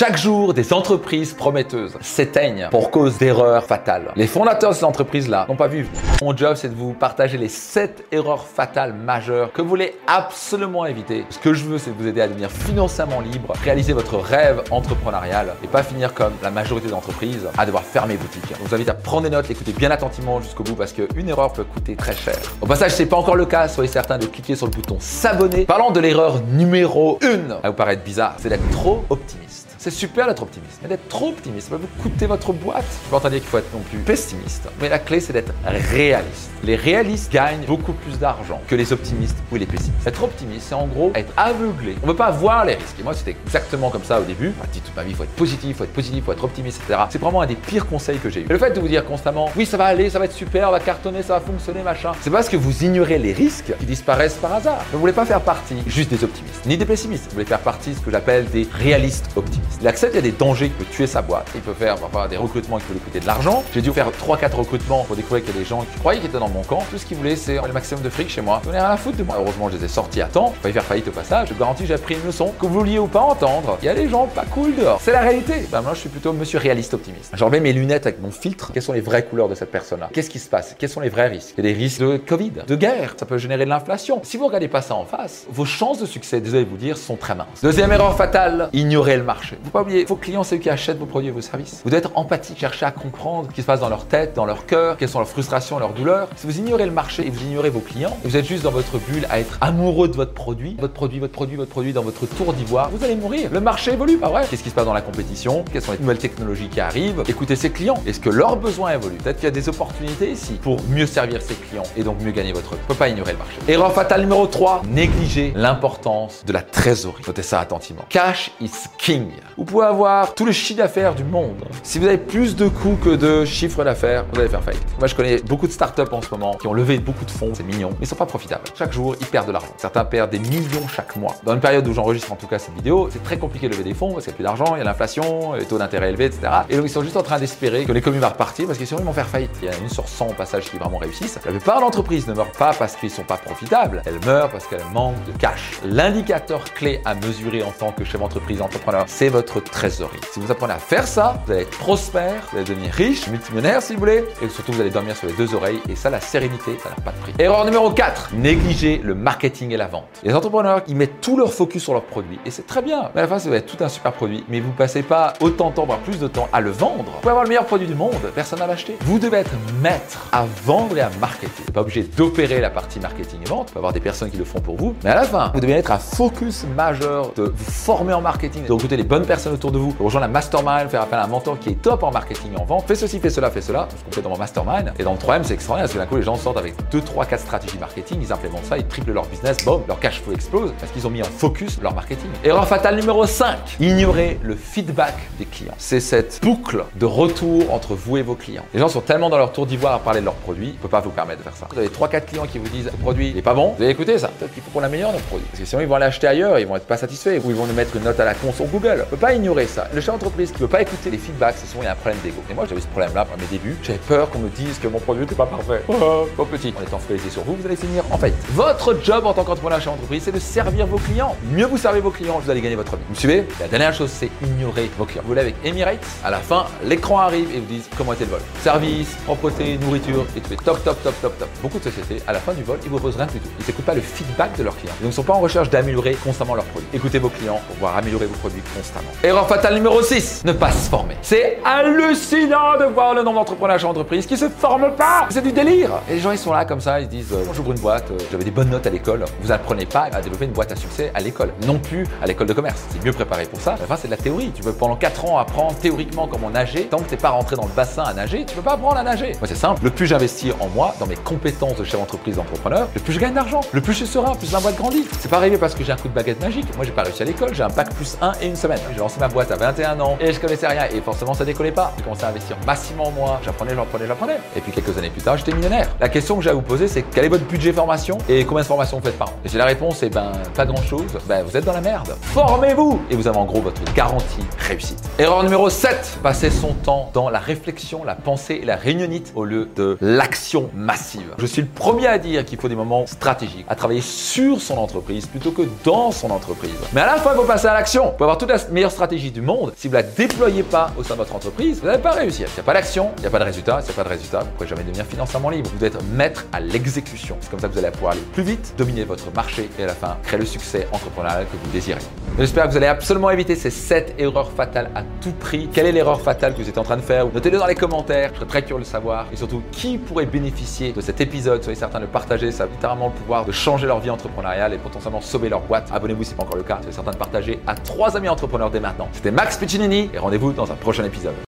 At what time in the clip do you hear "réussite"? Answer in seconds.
284.58-285.02